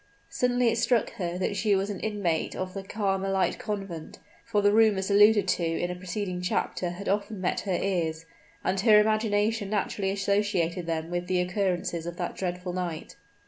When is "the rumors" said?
4.63-5.11